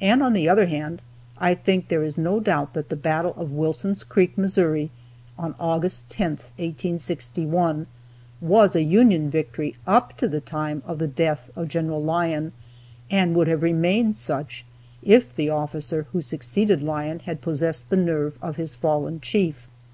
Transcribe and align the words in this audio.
And, 0.00 0.22
on 0.22 0.32
the 0.32 0.48
other 0.48 0.64
hand, 0.64 1.02
I 1.36 1.54
think 1.54 1.88
there 1.88 2.02
is 2.02 2.16
no 2.16 2.40
doubt 2.40 2.72
that 2.72 2.88
the 2.88 2.96
battle 2.96 3.34
of 3.36 3.52
Wilson's 3.52 4.04
Creek, 4.04 4.38
Missouri, 4.38 4.90
on 5.38 5.54
August 5.60 6.08
10, 6.08 6.30
1861, 6.56 7.86
was 8.40 8.74
a 8.74 8.82
Union 8.82 9.28
victory 9.30 9.76
up 9.86 10.16
to 10.16 10.26
the 10.26 10.40
time 10.40 10.82
of 10.86 10.98
the 10.98 11.06
death 11.06 11.50
of 11.56 11.68
Gen. 11.68 11.88
Lyon, 11.90 12.52
and 13.10 13.34
would 13.36 13.48
have 13.48 13.62
remained 13.62 14.16
such 14.16 14.64
if 15.02 15.36
the 15.36 15.50
officer 15.50 16.06
who 16.12 16.22
succeeded 16.22 16.82
Lyon 16.82 17.18
had 17.18 17.42
possessed 17.42 17.90
the 17.90 17.98
nerve 17.98 18.38
of 18.40 18.56
his 18.56 18.74
fallen 18.74 19.20
chief. 19.20 19.68